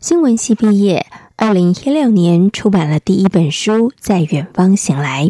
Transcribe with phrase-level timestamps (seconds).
[0.00, 5.26] 新闻系毕业，二零一六年出版了第一本书《在远方醒来》。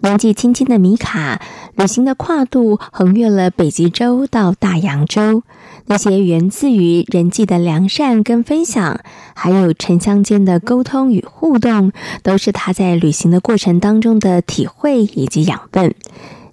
[0.00, 1.40] 年纪轻轻的米卡，
[1.76, 5.44] 旅行的跨度横越了北极洲到大洋洲，
[5.86, 8.98] 那些源自于人际的良善跟分享，
[9.34, 11.92] 还有城乡间的沟通与互动，
[12.24, 15.94] 都是他在旅行的过程当中的体会以及养分。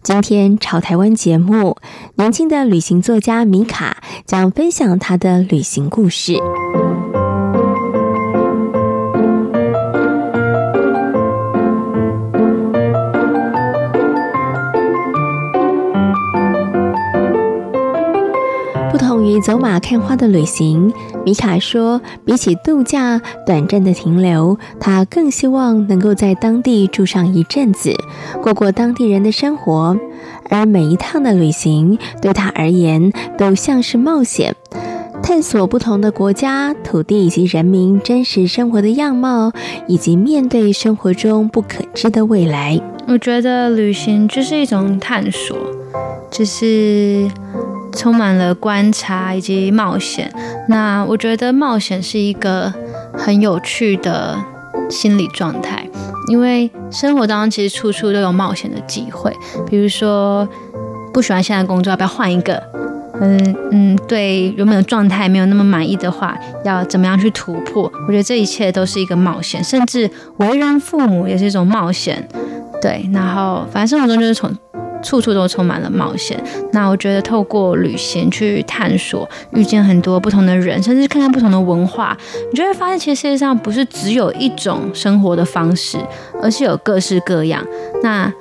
[0.04, 1.78] 今天潮台湾节目，
[2.16, 6.38] 年轻的旅行作家米卡将分享他的旅行故事。
[19.42, 20.94] 走马看花的旅行，
[21.26, 27.94] 米卡说，比起度假短暂的停留，他更希望能够在当地住上一阵子，
[28.42, 29.98] 过过当地人的生活。
[30.50, 34.56] 而每一趟的旅行对他而言都像是冒险，
[35.22, 39.52] 探索不同的国家、土地以及人民真实生活的样貌，
[39.88, 42.80] 以及面对生活中不可知的未来。
[43.08, 45.58] 我觉得旅行就是一种探索，
[46.32, 47.30] 就是。
[47.98, 50.32] 充满了观察以及冒险。
[50.70, 52.72] 那我觉得冒险是一个
[53.12, 54.38] 很有趣的
[54.90, 55.86] 心理状态，
[56.30, 59.36] 因为生活当中其实处处都有冒险的机会。
[59.68, 60.48] 比如说，
[61.12, 62.62] 不喜欢现在工作，要不要换一个？
[63.20, 67.92] 嗯嗯，对原本的状态没有那么满意的话，要怎么样去突破？
[68.06, 72.28] 我觉得这一切都是一个冒险，甚至为人父母也是一种冒险。
[72.80, 74.56] 对，然后反正生活中就是从。
[75.08, 76.38] 处处都充满了冒险。
[76.74, 82.18] 那我觉得透过旅行去探索，遇见很多不同的人，甚至看看不同的文化，
[82.52, 85.98] 你就会发现，其实世界上不是只有一种生活的方式，
[86.42, 87.66] 而是有各式各样。
[88.04, 88.32] 那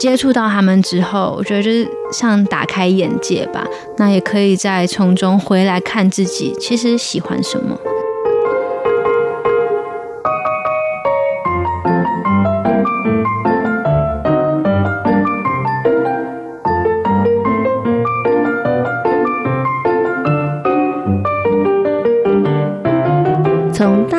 [0.00, 3.64] 接触到他们之后，我觉得就是像打开眼界吧。
[3.98, 7.78] 那也可以再从中回来看自己，其实喜欢什么。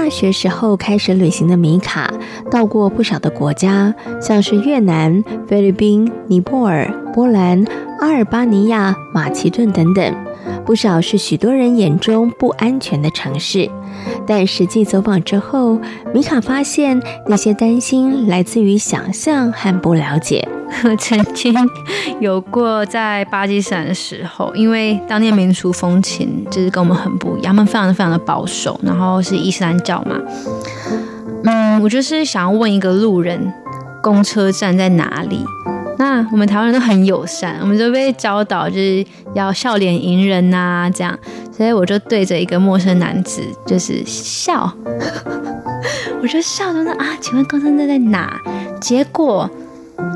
[0.10, 2.14] 学时候开始旅行的米卡，
[2.50, 7.64] 到过不少的国家，像是越南、菲律宾、尼泊尔、波兰、
[8.00, 10.16] 阿尔巴尼亚、马其顿等等，
[10.66, 13.70] 不少是许多人眼中不安全的城市。
[14.28, 15.80] 但实际走访之后，
[16.14, 20.48] 米卡发现那些担心来自于想象和不了解。
[20.84, 21.54] 我 曾经
[22.20, 30.16] 有过在巴基斯坦的时候，因为当地民俗风情就是跟我们很不一样，他们非常的非常的保守，然后是伊斯兰教嘛。
[31.44, 33.52] 嗯，我就是想要问一个路人，
[34.04, 35.44] 公车站在哪里？
[36.00, 39.06] 那我们台湾人都很友善，我们就被教导就是
[39.36, 41.16] 要笑脸迎人呐，这样，
[41.56, 44.74] 所以我就对着一个陌生男子就是笑，
[46.24, 48.36] 我就笑着说啊，请问公车站在哪？
[48.82, 49.48] 结果。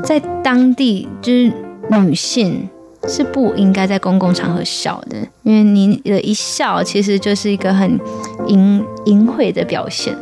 [0.02, 1.52] 在当地，就是
[1.90, 2.66] 女性
[3.06, 8.00] 是不应该在公共场合笑的，因为你的一笑其实就是一个很
[8.46, 10.16] 淫淫秽的表现。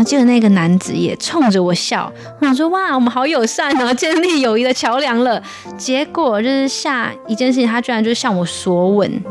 [0.00, 5.42] 然后，结果那个男子也冲着我笑，我想说哇，我们好友善哦，建立友谊的桥梁了。
[5.76, 9.22] 结果就是下一件事情，他居然就向我索吻，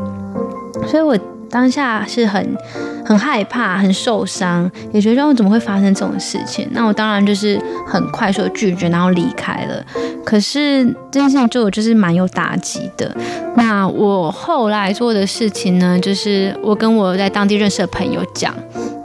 [0.86, 1.18] 所以我。
[1.52, 2.56] 当下是很
[3.04, 6.68] 很害怕、很受伤，也觉得我怎么会发生这种事情？
[6.70, 9.84] 那我当然就是很快速的拒绝，然后离开了。
[10.24, 13.12] 可是这件事情对我就是蛮有打击的。
[13.56, 18.54] 那我后来做的事情呢，就是我跟我在当地认识的朋友讲，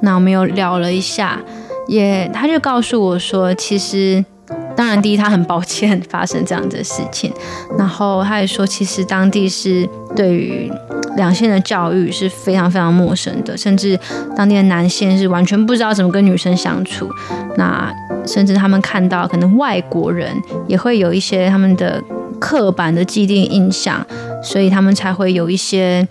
[0.02, 1.40] 那我们又聊了一下，
[1.88, 4.24] 也他就告诉我说，其实
[4.76, 7.32] 当然第一他很抱歉发生这样的事情，
[7.78, 10.72] 然后他也说，其实当地是对于。
[11.16, 13.98] 两性的教育是非常非常陌生的，甚至
[14.36, 17.10] 当地的男性是完全不知道怎么跟女生相处。
[17.56, 17.90] 那
[18.28, 20.36] 甚至他们看到可能外国人
[20.68, 22.04] 也会有一些他们的
[22.38, 24.06] 刻板的既定印象，
[24.44, 26.06] 所以他们才会有一些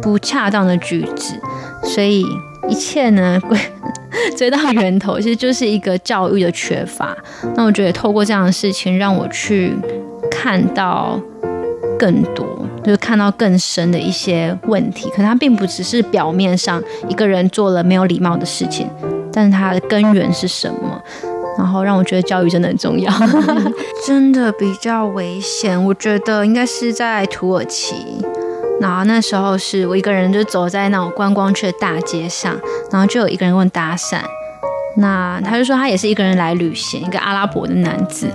[0.00, 1.38] 不恰当的举止。
[1.84, 2.24] 所以
[2.68, 3.58] 一切呢，归
[4.36, 7.16] 追到源头，其实就是一个教育的缺乏。
[7.56, 9.74] 那我觉得透过这样的事情，让我去
[10.30, 11.20] 看到
[11.98, 12.46] 更多。
[12.84, 15.10] 就是看到更深的一些问题。
[15.10, 18.88] 可他并不只是表面上一个人做了没有礼貌的事情，
[19.30, 21.02] 但是他的根源是什么？
[21.58, 23.12] 然后让我觉得教育真的很重要，
[24.06, 25.84] 真的比较危险。
[25.84, 27.94] 我觉得应该是在土耳其，
[28.80, 32.56] 然后那时候是我一个人就走在那种观光区的大街上，
[32.90, 34.18] 然后就有一个人问搭讪。
[35.00, 38.26] 那他就说他也是一个人来旅行，一个阿拉伯的男子，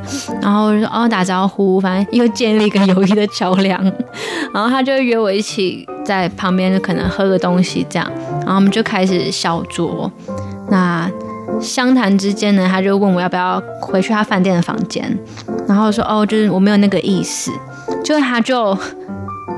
[0.42, 3.84] 然后就说哦打招呼，反正又建立一个友谊的桥梁，
[4.54, 8.10] 然后他就约我一起在旁边可能喝个东西这样，
[8.42, 10.10] 然后我们就开始小酌，
[10.70, 11.12] 那
[11.60, 15.20] 相谈之间呢，他就问我要不要回去他饭店的房间，
[15.68, 17.52] 然后说哦就是我没有那个意思，
[18.06, 18.78] 就他就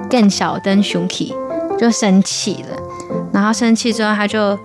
[0.09, 1.33] 更小灯熊气
[1.77, 2.77] 就生气了，
[3.31, 4.57] 然后生气之后他就。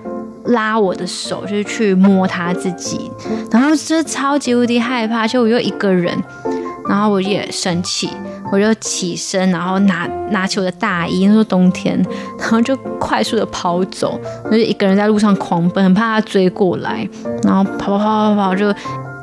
[0.46, 3.10] 拉我的手，就是去摸他自己，
[3.52, 6.18] 然后就超级无敌害怕，就我又一个人，
[6.88, 8.08] 然后我也生气，
[8.50, 11.94] 我就起身，然后拿拿起我的大衣，那时候冬天，
[12.38, 17.06] 然后就快速的跑走，我就一个人在路上狂奔，很怕他追过来，
[17.44, 18.74] 然后跑跑跑跑跑，就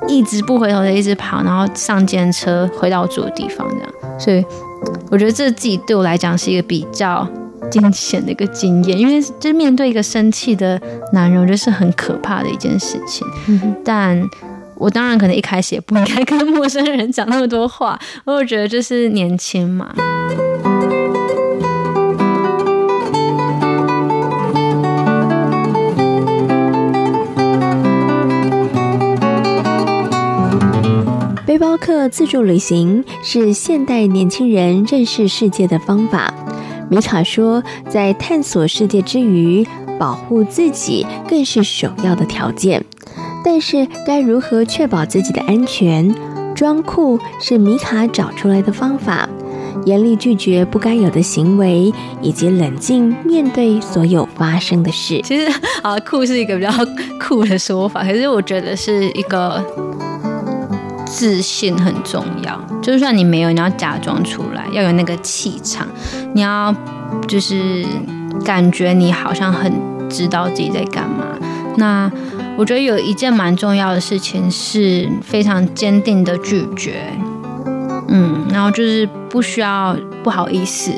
[0.07, 4.45] 一直不回头的一直跑，然后上间车回到住的地方，这样，所以
[5.09, 7.27] 我觉得这自己对我来讲是一个比较。
[7.69, 10.79] 惊险的一个经验，因为 就是面对一个生气的
[11.11, 13.27] 男人，我觉得是很可怕的一件事情。
[13.47, 14.17] 嗯、但
[14.75, 19.93] 我当然可能一开始也不应该跟陌生人讲那么多话，我觉得就是年轻嘛。
[31.87, 36.33] 特自助旅行是现代年轻人认识世界的方法。
[36.89, 39.65] 米卡说，在探索世界之余，
[39.97, 42.83] 保护自己更是首要的条件。
[43.41, 46.13] 但是，该如何确保自己的安全？
[46.53, 49.29] 装酷是米卡找出来的方法，
[49.85, 55.21] 严厉拒绝不该有的行为，以及冷静面对所有发生的事。
[55.23, 55.49] 其实，
[55.83, 56.69] 啊，酷是一个比较
[57.17, 59.63] 酷的说法，可是我觉得是一个。
[61.09, 65.87] 自信很重要，就算你没有，你要假装出来，要有那个气场，
[66.33, 66.73] 你要
[67.27, 67.85] 就是
[68.45, 69.71] 感觉你好像很
[70.09, 71.25] 知道自己在干嘛。
[71.77, 72.11] 那
[72.57, 77.01] 我觉得有一件蛮重要的事情是非常坚定的拒绝，
[78.07, 80.91] 嗯，然后就是不需要不好意思。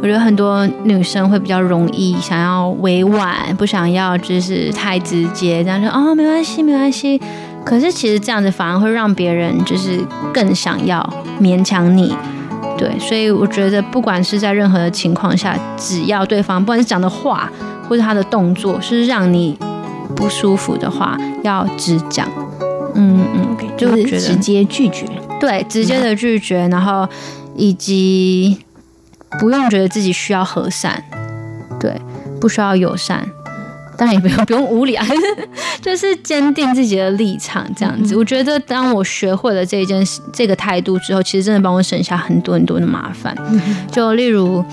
[0.00, 7.20] 我觉得很多女生会比较容易想要委婉，不想要就是太直接，这样说哦，没关系，没关系。
[7.64, 10.00] 可是其实这样子反而会让别人就是
[10.32, 11.02] 更想要
[11.40, 12.14] 勉强你，
[12.76, 17.50] 对，所以我觉得不管是在任何的情况下，只要对方不管是讲的话
[17.88, 19.58] 或者他的动作是让你
[20.14, 22.28] 不舒服的话，要直讲，
[22.94, 25.06] 嗯嗯，就觉得直接拒绝，
[25.40, 27.08] 对，直接的拒绝，然后
[27.56, 28.58] 以及
[29.40, 31.02] 不用觉得自己需要和善，
[31.80, 31.94] 对，
[32.40, 33.26] 不需要友善。
[33.96, 35.06] 当然也不用不用无理啊，
[35.80, 38.16] 就是坚定自己的立场这样子。
[38.16, 43.36] 我觉得当我学会了这一件事这个态度之后，其实真的帮我省下很多很多的麻烦。
[43.90, 44.64] 就例如，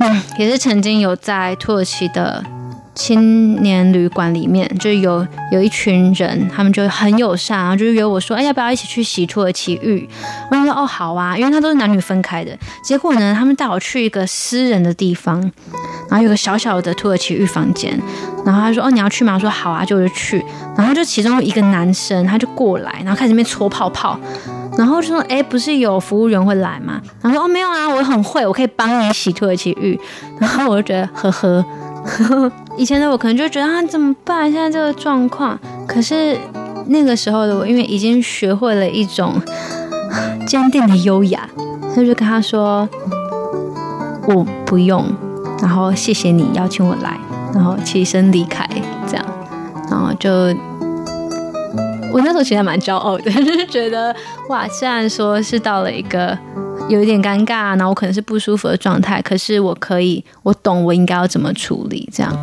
[0.00, 2.44] 嗯，也是曾经有在土耳其的。
[2.92, 10.06] 青年旅馆里面就有有一群人，他们就很友善，然后就约我说：“哎，要不要一起去洗土耳其浴？”
[10.50, 12.54] 我说：“哦，好啊，因为他都是男女分开的。”
[12.84, 15.40] 结果呢，他们带我去一个私人的地方，
[16.10, 17.98] 然后有个小小的土耳其浴房间。
[18.44, 20.44] 然后他说：“哦，你要去吗？”我说：“好啊，就去。”
[20.76, 24.18] 然后就其中一个男生他就过来，然后开始那边搓泡泡，
[24.76, 29.98] 然后就说：“哎，不是有服务员会来吗？”然后说：“哦，没有啊，我很会，我可以帮你洗土耳其浴。”
[30.40, 31.64] 然后我就觉得呵呵。
[32.78, 34.50] 以前的我可能就觉得啊，怎么办？
[34.50, 36.34] 现在这个状况，可是
[36.86, 39.34] 那个时候的我，因为已经学会了一种
[40.46, 41.46] 坚定的优雅，
[41.94, 42.88] 所以就跟他说
[44.26, 45.04] 我不用，
[45.60, 47.18] 然后谢谢你邀请我来，
[47.54, 48.68] 然后起身离开，
[49.06, 49.26] 这样，
[49.90, 50.30] 然后就
[52.12, 54.14] 我那时候其实还蛮骄傲的，就是觉得
[54.48, 56.36] 哇，虽然说是到了一个。
[56.88, 62.36] 有一点尴尬，然后我可能是不舒服的状态，可是我可以，我懂我应该要怎么处理，这样。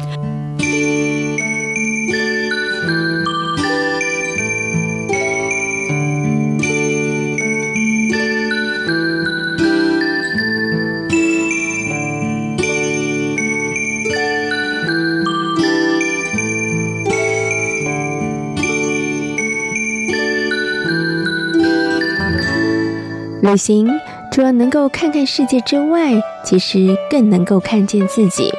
[23.58, 24.00] 行。
[24.32, 28.54] 除了能够看看世界之外，其实更能够看见自己。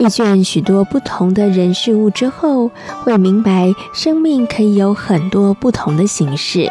[0.00, 2.68] 遇见许多不同的人事物之后，
[3.04, 6.68] 会明白生命可以有很多不同的形式，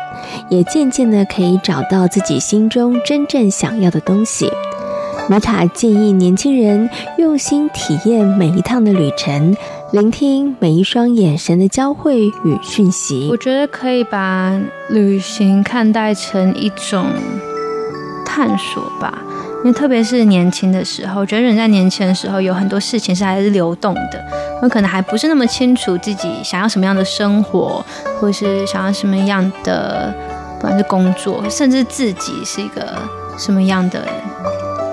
[0.49, 4.51] 也渐渐的可以找到自己心中真正想要的东西。
[5.29, 9.55] 米卡建议年轻人用心体验每一趟的旅程，
[9.93, 13.29] 聆听每一双眼神的交汇与讯息。
[13.31, 17.05] 我觉得可以把旅行看待成一种
[18.33, 19.13] 探索吧，
[19.59, 24.19] 因为特别是年轻的时候，觉得人在年轻的时候有很多事情是还是流动的，
[24.59, 27.85] 我可能还不是那么清楚自己想要什么样的生活，
[28.19, 30.11] 或是想要什么样的，
[30.59, 32.81] 不管是工作，甚至自己是一个
[33.37, 34.01] 什么样的。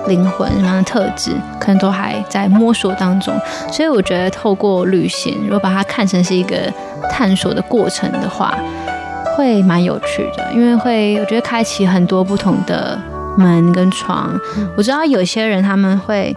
[0.07, 3.31] 灵魂什么样的特质，可能都还在摸索当中。
[3.71, 6.57] 所以我觉得，透过旅行，如果把它看成是一个
[7.11, 8.57] 探索的过程的话，
[9.37, 10.51] 会蛮有趣的。
[10.55, 12.99] 因为会，我觉得开启很多不同的
[13.37, 14.39] 门跟床。
[14.75, 16.35] 我知道有些人他们会，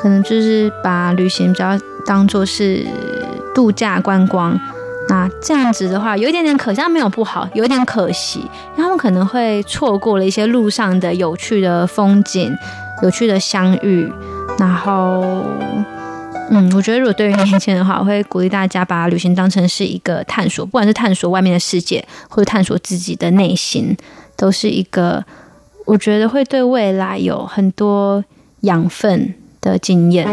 [0.00, 2.86] 可能就是把旅行比较当做是
[3.54, 4.58] 度假观光。
[5.08, 12.56] 那这样子的话，有一点点可惜，没有不好，有一点可惜，因为他们可能会错过了一些路上的有趣的风景。
[13.02, 14.12] 有趣的相遇，
[14.58, 15.42] 然后，
[16.50, 23.96] 嗯，我觉得如果对于年轻人的话，我会鼓励大家把旅行当成是一个探索，不管是探索外面的世界，或者探索自己的内心，
[24.36, 25.24] 都是一个
[25.90, 28.24] 我觉得会对未来有很多
[28.60, 30.24] 养分的经验。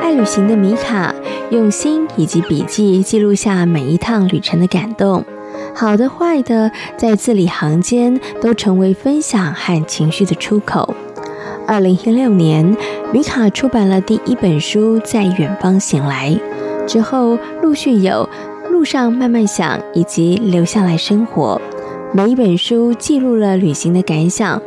[0.00, 1.12] 爱旅行的米卡。
[1.50, 5.24] 用心以及笔记记录下每一趟旅程的感动，
[5.72, 10.92] 好的坏的，在字里行间都成为分享和情绪的出口。
[11.68, 12.76] 二零一六年，
[13.16, 16.38] 米卡出版了第一本书《在远方醒来》，
[16.86, 18.28] 之后陆续有
[18.68, 21.58] 《路上慢慢想》以及《留下来生活》。
[22.14, 24.60] 每一本书记录了旅行的感想。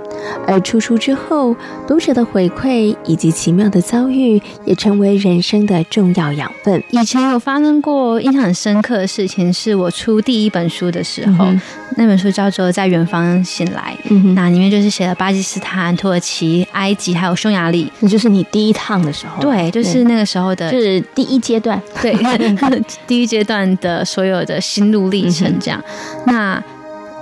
[0.47, 1.55] 而出书之后，
[1.87, 6.83] 读者的回馈以及奇妙的遭遇，也成为人生的重要养分。
[6.91, 11.61] 以前有发生过印象很深刻的事情，是我出第一本书的时候，嗯、
[11.97, 22.15] 那本书叫做《在远方醒来》，嗯，那里面就是写了巴基斯坦、土耳其、埃及还有匈牙利，那就是你第一趟的时候，对，就是那个时候的，就是第一阶段，对，
[23.07, 26.63] 第一阶段的所有的心路历程，这样，嗯、那。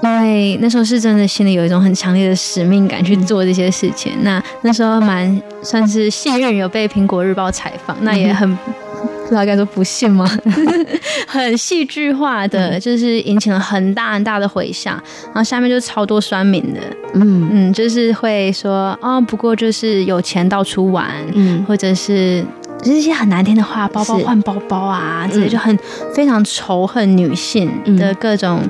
[0.04, 4.12] 因为那时候是真的心里有一种很强烈的使命感去做这些事情。
[4.22, 10.30] 那那时候蛮算是幸运，有被苹果日报采访，那也很不知道该说不幸吗？
[11.28, 15.02] 很戏剧化的，就是引起了很大很大的回响。
[15.26, 16.80] 然后下面就超多酸民的，
[17.16, 22.46] 嗯嗯，就是会说啊、哦，不过就是有钱到处玩，嗯，或者是
[22.82, 25.78] 就是一些很难听的话，包包换包包啊，这些就很
[26.14, 28.62] 非常仇恨女性的各种。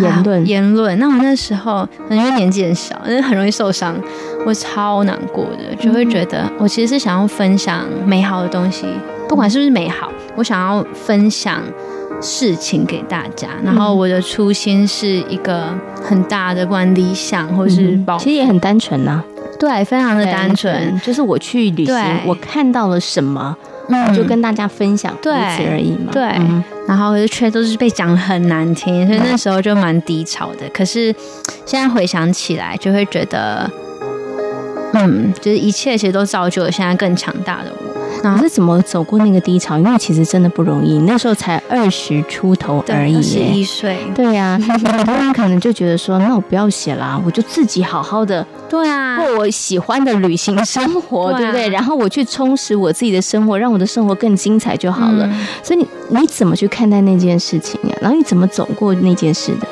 [0.00, 0.46] 言论。
[0.48, 3.94] 言论，那我那时候因为年纪很小，但是很容易受伤，
[4.46, 8.86] 我超难过的，就会觉得我其实是想要分享美好的东西，
[9.28, 11.62] 不管是不是美好，我想要分享
[12.20, 13.48] 事情给大家。
[13.64, 15.68] 然后我的初心是一个
[16.02, 19.22] 很大的，不管理想或是包，其实也很单纯呐，
[19.58, 23.56] 对，非常的单纯，就是我去旅行，我看到了什么。
[23.92, 26.12] 嗯，就跟大家分享，对，如此而已嘛。
[26.12, 30.68] 对，嗯、然后却都是被讲很难听，所以那时候就蛮低潮的。
[30.70, 31.14] 可是
[31.64, 33.70] 现在回想起来，就会觉得，
[34.94, 37.99] 嗯，就是一切其实都造就了现在更强大的我。
[38.22, 39.78] 然后是怎么走过那个低潮？
[39.78, 43.96] 因为其实真的不容易，那时候才二十出头而已，二十一岁。
[44.14, 51.68] 对呀、啊，很多人可能就觉得说，那我不要写啦，我就自己好好的，对啊，过我喜欢的旅行生活，对不对？
[51.70, 55.26] 然后我去充实我自己的生活，让我的生活更精彩就好了。
[55.26, 55.86] 嗯、所以你
[56.20, 57.96] 你怎么去看待那件事情呀？
[58.02, 59.66] 然后你怎么走过那件事的？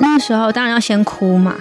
[0.00, 1.54] 那个时候当然要先哭嘛，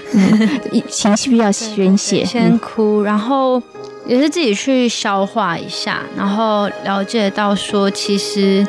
[0.90, 3.62] 情绪比较宣泄，先哭，然后。
[4.05, 8.65] 也是自己去消化一下，然后了解到说，其实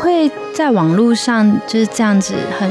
[0.00, 2.68] 会在网络上就是这样子很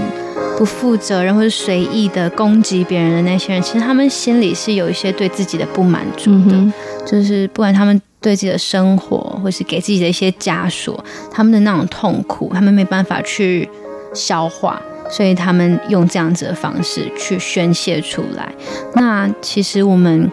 [0.57, 6.74] 不负责任或者随意的攻击别人的那些人，其实他们心里是有一些对自己的不满足的，嗯、
[7.05, 13.69] 就是不管他们对自己的生活，或是给自己的一些枷锁，他们的那种痛苦，他们没办法去
[14.13, 18.53] 消化，所以他们用这样子的方式去宣泄出来。
[18.95, 20.29] 那其实我们。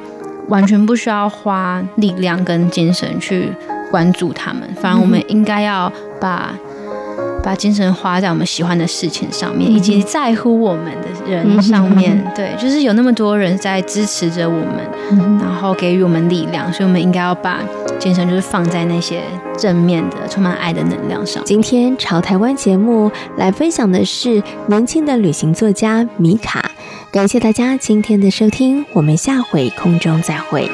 [0.50, 3.50] 完全不需要花力量跟精神去
[3.90, 5.90] 关注他们，反而我们应该要
[6.21, 6.52] 把
[7.42, 12.23] 把精神花在我们喜欢的事情上面，以及在乎我们的人上面。
[12.37, 17.61] 对，就是有那么多人在支持着我们，然后给予我们力量，所以我们应该要把
[17.99, 19.23] 精神就是放在那些
[19.57, 21.42] 正面的、充满爱的能量上。
[21.45, 26.69] 今天潮台湾节目来分享的是年轻的旅行作家米卡。
[27.12, 30.71] 感谢大家今天的收听，我们下回空中再会。